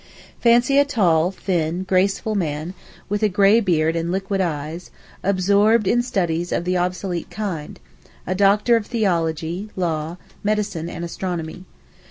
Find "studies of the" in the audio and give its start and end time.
6.01-6.75